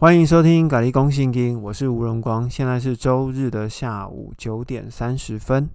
[0.00, 2.48] 欢迎收听《咖喱公信经》，我是吴荣光。
[2.48, 5.68] 现在是周日的下午九点三十分。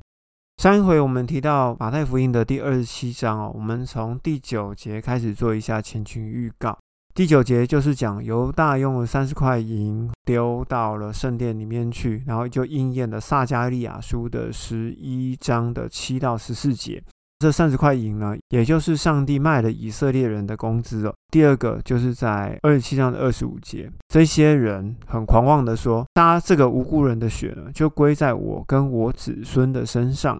[0.57, 6.75] 上一回我们提到马太福音的第二十七章哦，我们从第九节开始做一下前情预告。
[7.13, 17.03] 第九节就是讲犹大用了三十块银丢到了圣殿里面去，然后就应验了撒加利亚书的十一章的七到十四节。
[17.45, 21.13] 这三十块银呢，也就是上帝卖了以色列人的工资哦。
[21.29, 30.39] 第二个就是在二十七章的二十五节，这些人很狂妄的说：“杀这个无辜人的血呢，就归在我跟我子孙的身上；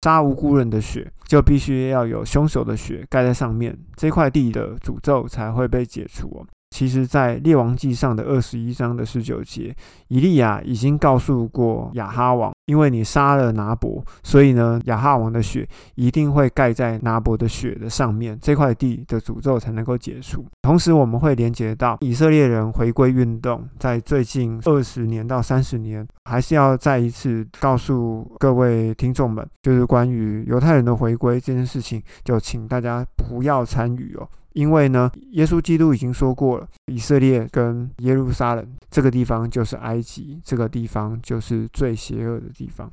[0.00, 9.74] 杀无辜人的血，就必须要有凶手的血盖在上面，这块地的诅咒才会被解除。”其实，在列王记上的二十一章的十九节，
[10.08, 20.44] 以利亚已经告诉过亚哈王，因为你杀了拿伯，所以呢，亚哈王的血一定会盖在拿伯的血的上面，这块地的诅咒才能够结束。
[20.60, 34.28] 同时，我们会连接到以色列人回归运动，在最近二十年到三十年，还是要再一次告诉各位听众们，就是关于犹太人的回归这件事情，就请大家不要参与哦。
[34.56, 42.90] 因为呢，耶稣基督已经说过了，以色列跟耶路撒冷这个地方就是埃及，这个地方就是最邪恶的地方。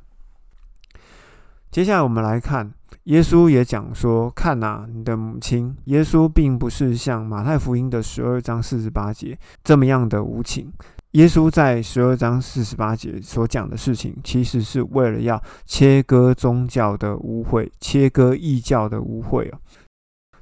[1.70, 2.70] 接下来我们来看，
[3.04, 10.70] 耶稣也讲说：“看呐，你的母亲。”耶稣并不是像马太福音的十二章四十八节这么样的无情。
[11.12, 19.58] 耶稣在十二章四十八节所讲的事情，其实是为了要切割宗教的污秽，切割异教的污秽哦。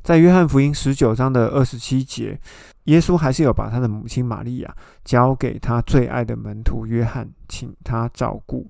[0.03, 2.39] 在约翰福音十九章的二十七节，
[2.85, 8.69] 耶稣还是有把他的母亲玛利亚交给他最爱的门徒约翰，请他照顾。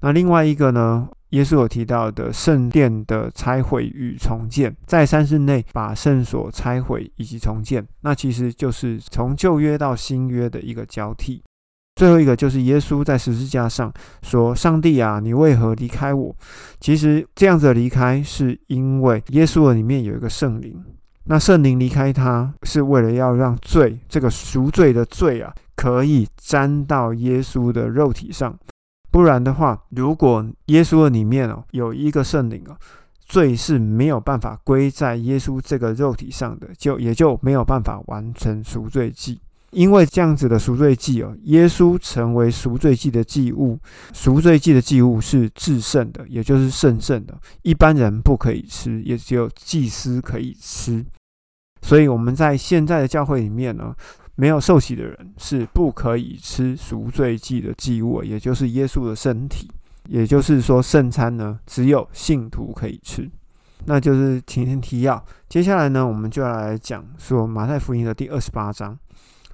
[0.00, 11.42] 那另外一个呢，耶稣有提到的圣殿的拆毁与重建，在三日内把圣所拆毁以及重建，那其实就是从旧约到新约的一个交替。
[11.96, 13.90] 最后一个就是耶稣在十字架上
[14.22, 16.36] 说：“上帝啊，你为何离开我？”
[16.78, 20.78] 其实这样子的离开，是因为耶稣的里面有一个圣灵，
[21.24, 28.54] 那圣灵离开他，是为了要让罪这个赎罪的罪啊，可以沾到耶稣的肉体上。
[29.10, 32.76] 不然的话，如果耶稣的里面哦有一个圣灵啊，
[33.24, 39.40] 罪是没有办法归在耶稣这个肉体上的，就也就没有办法完成赎罪祭。
[39.76, 43.78] 因为这样子的赎罪祭哦，耶稣成为赎罪祭的祭物，
[44.14, 51.04] 赎罪祭的祭物是至圣的，也就是圣圣的，一般人不可以吃，也只有祭司可以吃。
[51.82, 53.94] 所以我们在现在的教会里面呢，
[54.36, 59.70] 没有受洗的人是不可以吃赎罪祭的祭物，也就是耶稣的身体。
[60.08, 63.30] 也就是说，圣餐呢，只有信徒可以吃。
[63.84, 65.22] 那就是前天提要。
[65.50, 68.98] 接下来呢，我们就要来讲说马太福音的第二十八章。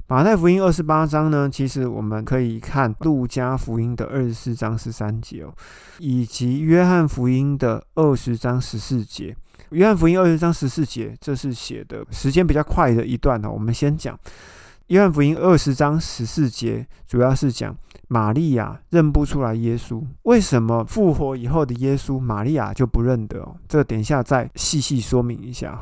[0.08, 5.54] 马太福音二十八章呢，其实我们可以看路加福音的二十四章十三节哦，
[5.98, 9.34] 以及约翰福音的二十章十四节。
[9.70, 13.50] 约翰福音二十章十四节，这是写的时间比较快的一段呢。
[13.50, 14.18] 我们先讲
[14.88, 17.74] 约翰福音二十章十四节，主要是讲
[18.08, 20.02] 玛利亚认不出来耶稣。
[20.24, 23.56] 为什么复活以后的耶稣，玛利亚就不认得哦？
[23.66, 25.80] 这个等一下再细细说明一下。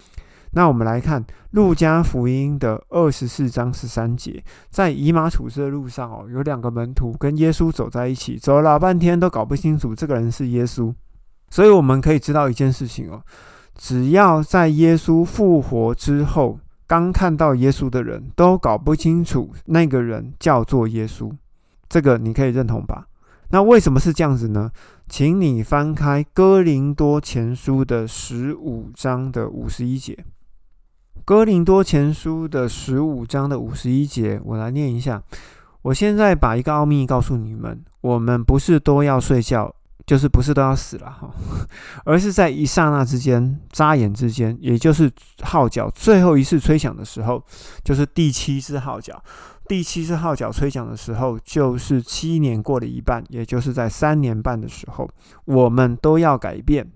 [0.53, 10.93] 那我们来看路加福音的二十四章十三节，在以马处斯的路上哦，有两个门徒跟耶稣走在一起，走了老半天都搞不清楚这个人是耶稣。
[11.51, 13.23] 所以我们可以知道一件事情哦，
[13.77, 21.31] 只要在耶稣复活之后，刚看到耶稣的人都搞不清楚那个人叫做耶稣，
[21.89, 23.07] 这个你可以认同吧？
[23.51, 24.71] 那为什么是这样子呢？
[25.09, 30.17] 请你翻开哥林多前书的十五章的五十一节。
[31.25, 35.23] 哥林多前书的十五章的五十一节，我来念一下。
[35.83, 39.75] 我现在把一个奥秘告诉你们：我们不是都要睡觉，
[40.07, 41.31] 就是不是都要死了哈，
[42.05, 45.11] 而是在一刹那之间、眨眼之间，也就是
[45.43, 47.43] 号角最后一次吹响的时候，
[47.85, 49.23] 就是第七次号角。
[49.69, 55.09] 第七次号角吹响的时候，就是七年过了一半，也就是在三年半的时候，
[55.45, 56.91] 我们都要改变。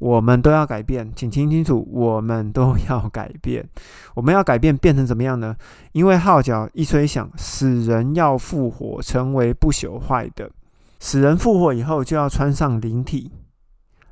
[0.00, 3.68] 我们都要改变，请听清楚，我们都要改变。
[4.14, 5.54] 我们要改变，变成怎么样呢？
[5.92, 10.50] 因为号角一吹响，死人要复活，成为不朽坏的。
[10.98, 13.30] 死人复活以后，就要穿上灵体，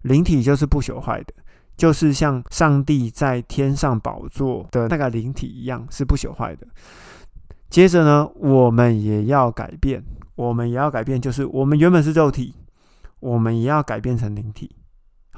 [0.03, 1.33] 灵体就是不朽坏的，
[1.75, 6.67] 就是像上帝在天上宝座的那个灵体一样，是不朽坏的。
[7.71, 10.05] 接着呢，我们也要改变，
[10.35, 12.55] 我们也要改变，就是我们原本是肉体，
[13.21, 14.71] 我们也要改变成灵体。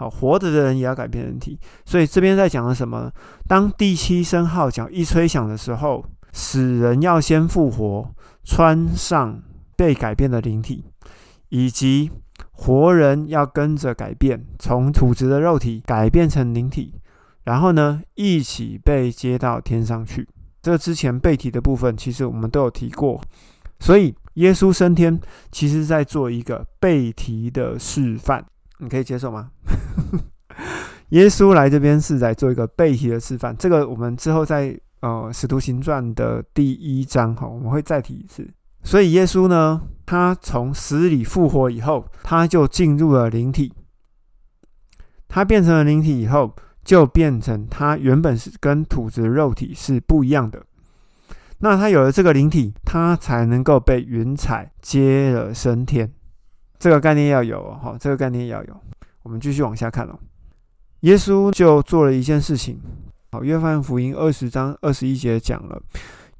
[0.01, 3.13] 好，活着的人也要改变人体，所以这边在讲的什么？
[3.47, 6.03] 当第七声号角一吹响的时候，
[6.33, 8.11] 死人要先复活，
[8.43, 9.43] 穿上
[9.77, 10.87] 被改变的灵体，
[11.51, 12.11] 以及
[12.51, 16.95] 活人要跟着改变，从土质的肉体改变成灵体，
[17.45, 20.27] 然后呢，一起被接到天上去。
[20.63, 23.21] 这之前背题的部分，其实我们都有提过，
[23.79, 25.21] 所以耶稣升天，
[25.53, 28.47] 其实在做一个背题的示范，
[28.81, 29.51] 你可以接受吗？
[31.11, 38.49] 耶稣来这边是在做一个背题的示范，这个我们之后在呃《使徒行传》的第一章哈，我们会再提一次。
[38.83, 43.73] 所以耶稣呢，他从死里复活以后，他就进入了灵体，
[45.29, 46.55] 他变成了灵体以后，
[46.85, 50.63] 就变成他原本是跟土质肉体是不一样的。
[51.59, 56.13] 那他有了这个灵体，他才能够被云彩接了升天。
[56.81, 58.77] 这个概念要有哈，这个概念要有。
[59.23, 60.19] 我们继续往下看哦。
[61.01, 62.81] 耶稣就做了一件事情。
[63.33, 65.81] 好，约翰福音二十章二十一节讲了，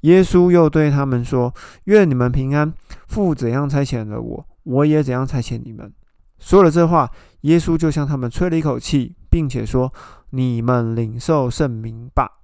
[0.01, 1.53] 耶稣又对他们说
[1.85, 2.73] ：“愿你们平安。
[3.07, 5.93] 父怎样差遣了我，我也怎样差遣你们。”
[6.39, 7.07] 说了这话，
[7.41, 9.93] 耶稣就向他们吹了一口气，并且说
[10.31, 12.39] ：“你们领受圣名吧。”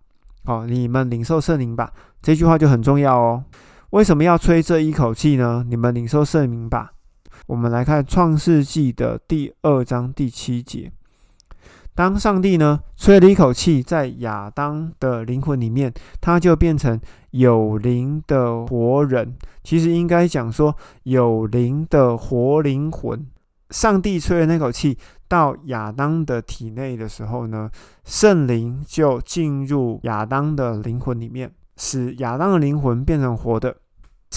[0.46, 1.92] 好，你们领受圣灵吧。
[2.22, 3.44] 这句话就很重要哦。
[3.90, 5.66] 为什么要吹这一口气呢？
[5.68, 6.92] 你们领受圣名吧。
[7.48, 10.92] 我们来看创世纪的第二章第七节。
[11.96, 17.00] 当上帝呢吹了一口气在亚当的灵魂里面，他就变成
[17.32, 19.34] 有灵的活人。
[19.64, 23.26] 其实应该讲说有灵的活灵魂。
[23.70, 24.98] 上帝吹了那口气
[25.30, 27.70] 到亚当的体内的时候呢，
[28.04, 33.78] 圣灵就进入亚当的灵魂里面，使亚当的灵魂变成活的。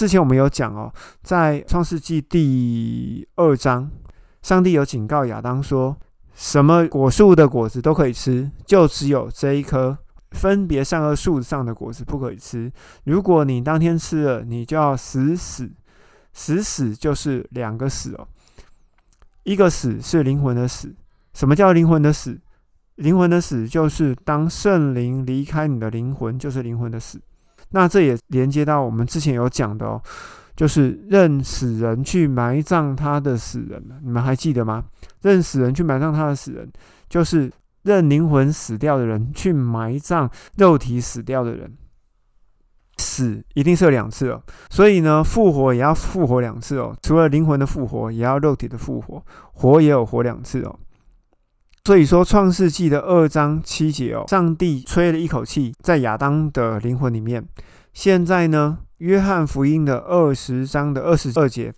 [0.01, 3.87] 之前我们有讲哦，在创世纪第二章，
[4.41, 5.95] 上帝有警告亚当说。
[6.33, 9.95] 什么果树的果子都可以吃，就只有这一棵
[10.31, 12.71] 分别善恶树上的果子不可以吃。
[13.03, 15.69] 如果你当天吃了，你就要死死
[16.33, 18.27] 死死，就是两个死哦。
[19.43, 20.95] 一个死是灵魂的死。
[21.35, 22.41] 什么叫灵魂的死？
[22.95, 27.21] 灵魂的死就是当圣灵离开你的灵魂，就是灵魂的死。
[27.71, 30.01] 那这也连接到我们之前有讲的哦。
[30.53, 34.83] 就是认死人去埋葬他的死人你们还记得吗？
[35.21, 36.69] 认死人去埋葬他的死人，
[37.09, 37.51] 就是
[37.83, 41.73] 认灵魂死掉的人去埋葬肉体死掉的人。
[42.97, 46.95] 死一定是有两次哦，所以呢，复活也要复活两次哦。
[47.01, 49.23] 除了灵魂的复活，也要肉体的复活，
[49.53, 50.79] 活也有活两次哦。
[51.83, 57.43] 所以说，《创世纪》的二章七节哦，上帝吹了一口气在亚当的灵魂里面。
[57.91, 58.77] 现在呢？
[58.99, 61.73] 约翰福音的二十章的二十二节，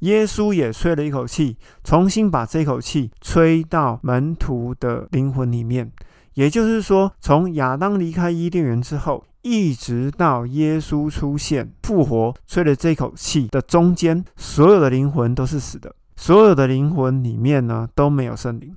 [0.00, 5.90] 耶稣也吹了一口气，重新把这口气吹到门徒的灵魂里面。
[6.34, 18.76] 也就是说，从亚当离开伊甸园之后，一直到耶稣出现复活，吹了这口气的中间，所有的灵魂都是死的，所有的灵魂里面呢都没有圣灵。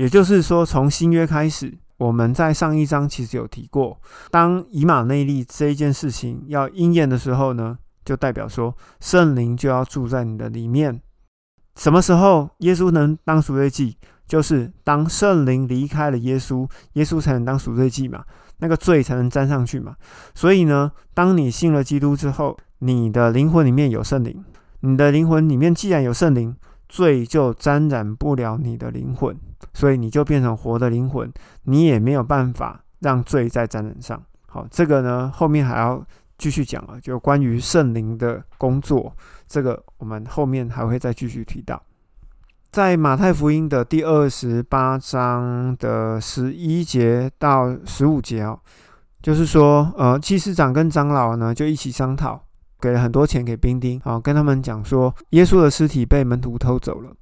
[0.00, 1.76] 也就是说，从新约开始。
[1.98, 4.00] 我们在上一章其实有提过，
[4.30, 11.02] 当以马内利这一件事情要应验的时候呢，就代表说圣灵就要住在你的里面。
[11.76, 13.98] 什么时候耶稣能当赎罪祭？
[14.26, 18.24] 就是当圣灵离开了耶稣，耶稣才能当赎罪祭嘛，
[18.60, 19.94] 那个罪才能沾上去嘛。
[20.34, 24.42] 所以呢，当你信了基督之后，你的灵魂里面有圣灵，
[24.80, 26.56] 你的灵魂里面既然有圣灵。
[26.90, 29.34] 罪就沾染不了你的灵魂，
[29.72, 31.32] 所以你就变成活的灵魂，
[31.62, 34.20] 你也没有办法让罪再沾染上。
[34.48, 36.04] 好，这个呢后面还要
[36.36, 39.14] 继续讲啊，就关于圣灵的工作，
[39.46, 41.80] 这个我们后面还会再继续提到。
[42.72, 48.58] 在马太福音的第二十八章的十一节到十五节哦，
[49.22, 52.44] 就是说，呃，祭司长跟长老呢就一起商讨。
[52.80, 57.12] 给了很多钱给兵丁，好跟他们讲说，耶稣的尸体被门徒偷走了。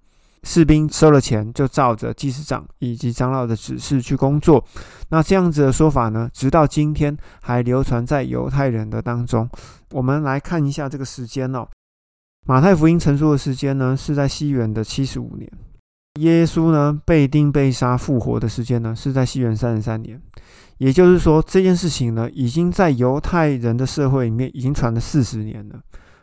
[0.45, 4.65] 士兵收了钱，就照着祭司长以及长老的指示去工作。
[5.09, 9.51] 那这样子的说法呢，直到今天还流传在犹太人的当中。
[9.91, 11.67] 我们来看一下这个时间哦，
[12.47, 15.51] 马太福音陈述的时间呢，是在西元的七十五年。
[16.19, 20.21] 耶稣呢被钉被杀复活的时间呢，是在西元三十三年。
[20.79, 25.81] 也就是说，这件事情呢，已经在犹太人的社会里面已经传了四十年了。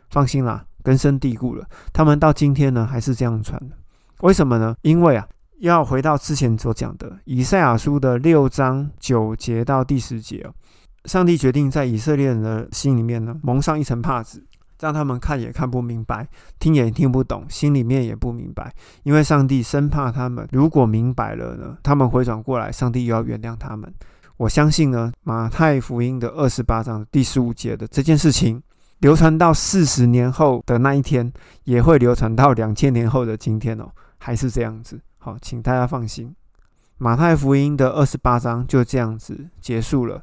[0.08, 1.66] 放心啦，根深蒂固了。
[1.92, 3.76] 他们到今天呢，还是这样传的。
[4.22, 4.74] 为什么呢？
[4.80, 10.54] 因为啊，要回到之前所讲的以赛亚书的六章九节到第十节哦，
[11.04, 14.42] 上帝决定在以色列人的心里面呢，蒙上一层帕子，
[14.80, 16.26] 让他们看也看不明白，
[16.58, 18.72] 听也听不懂，心里面也不明白。
[19.02, 23.92] 因为上帝生怕他们如果明白了呢，他们回转过来，上帝又要原谅他们。
[24.36, 28.62] 我相信呢，马太福音的二十八章第十五节的这件事情，
[28.98, 31.32] 流传到四十年后的那一天，
[31.64, 35.00] 也会流传到两千年后的今天哦，还是这样子。
[35.16, 36.36] 好，请大家放心，
[36.98, 40.22] 马太福音的二十八章就这样子结束了。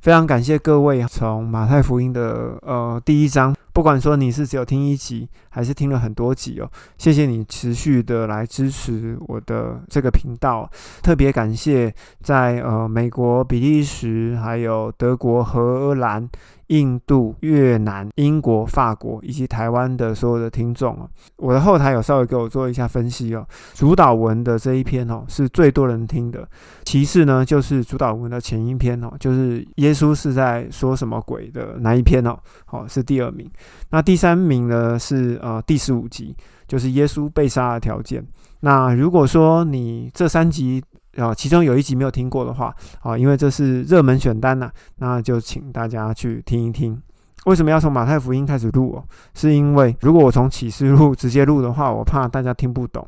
[0.00, 3.52] 非常感谢各位从马太福音的呃第一章。
[3.78, 10.68] 不管说你是只有听一集，还是听了很多集哦，谢谢你持续的来支持我的这个频道。
[11.00, 16.28] 特别感谢在呃美国、比利时、还有德国、荷兰、
[16.66, 21.08] 印度、越南、英国、法国以及台湾的所有的听众哦。
[21.36, 23.46] 我的后台有稍微给我做一下分析哦。
[23.74, 26.44] 主导文的这一篇哦是最多人听的，
[26.84, 33.48] 其次呢就是主导文的前一篇哦，就是耶稣是在说什么鬼的那一篇哦，好是第二名。
[33.90, 38.24] 那第三名呢是呃第十五集，就是耶稣被杀的条件。
[38.60, 40.82] 那如果说你这三集
[41.16, 47.00] 啊其中有一集没有听过的话啊，因为这是热门选单呐，那就请大家去听一听。
[47.46, 49.04] 为什么要从马太福音开始录哦？
[49.32, 53.06] 是因为如果我从启示录直接录的话，我怕大家听不懂。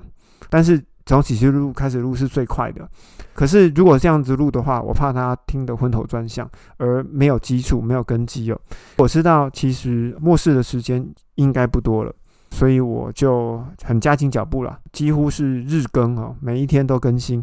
[0.49, 2.89] 但是从启示录开始录是最快的。
[3.33, 8.61] 可是如果这样子录的话，我怕他听得昏头转向，而没有基础、没有根基哦。
[8.99, 12.13] 我知道其实末世的时间应该不多了，
[12.51, 17.43] 所以我就很加紧脚步了，几乎是日更哦，每一天都更新，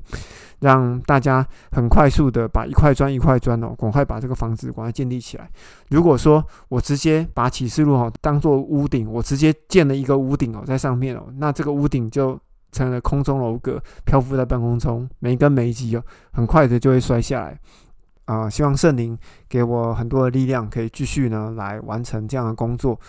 [0.59, 5.49] 让大家很快速的把一块砖一块砖哦，赶快把这个房子赶快建立起来。
[5.89, 12.39] 如果说我直接把启示录哦当做屋顶，我直接建了一个屋顶哦在上面哦，那这个屋顶就。
[12.71, 17.59] 成了空中楼阁，漂浮在半空中，每一根每一级哦，很快的就会摔下来。
[18.27, 19.17] 啊，希望圣灵
[19.49, 22.99] 给我很多的力量，可以继续呢来完成这样的工作。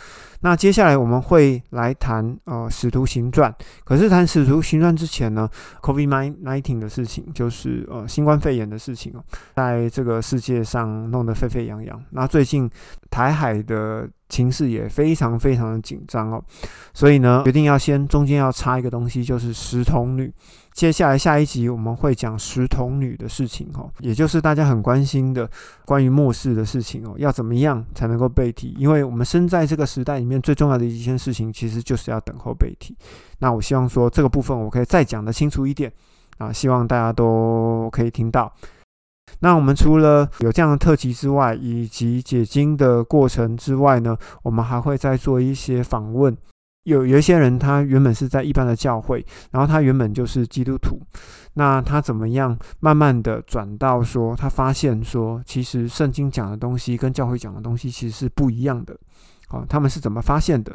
[0.41, 3.53] 那接下来我们会来谈呃使徒行传。
[3.85, 5.51] 可是谈使徒行传之前呢
[5.83, 6.09] ，COVID
[6.43, 9.25] nineteen 的事情，就是呃新冠肺炎的事情哦，
[9.57, 12.01] 在这个世界上弄得沸沸扬扬。
[12.11, 12.71] 那最近
[13.11, 16.41] 台海的情势也非常非常的紧张哦，
[16.95, 20.33] 所以呢，决定要先中间要插一个东西，就是石童女。
[20.79, 25.51] 接下来下一集我们会讲石童女的事情哦，也就是大家很关心的
[25.85, 28.77] 关于末世的事情哦，要怎么样才能够被提？
[28.79, 32.97] 因为我们生在这个时代里面最重要的一件事情，其实就是要等候被提。
[33.41, 35.93] 那我希望说这个部分我可以再讲的清楚一点
[36.37, 38.53] 啊，希望大家都可以听到。
[39.41, 46.39] 那我们除了有这样的特辑之外，以及解经的过程之外呢，我们还会再做一些访问。
[46.89, 50.99] 有有一些人，他原本是在一般的教会，然后他原本就是基督徒，
[51.53, 58.97] 那他怎么样慢慢的转到说，他发现说，其实圣经讲的东西跟教会讲的东西其实是不一样的，
[59.51, 60.75] 哦，他们是怎么发现的？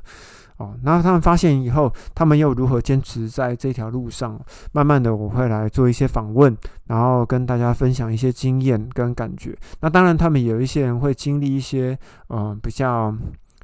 [0.58, 4.39] 哦，然后他们发现以后，他们又如何坚持在这条路上？
[4.72, 6.55] 慢慢的，我会来做一些访问，
[6.86, 9.58] 然后跟大家分享一些经验跟感觉。
[9.82, 11.98] 那当然，他们有一些人会经历一些，
[12.29, 13.12] 嗯，比较。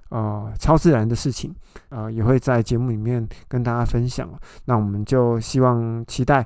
[0.10, 1.54] 呃，超自然的事情，
[1.90, 4.30] 呃，也会在节目里面跟大家分享。
[4.66, 6.46] 那我们就希望期待，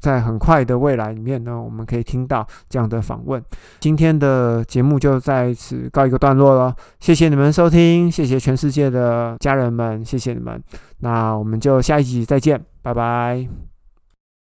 [0.00, 3.42] 在很快的未来里面呢，我们可以听到这样的访问。
[3.80, 10.62] 今天的节目就在此告一个段落了，谢谢你们收听，谢谢全世界的家人们，谢谢你们。
[10.98, 13.67] 那我们就下一集再见，拜拜。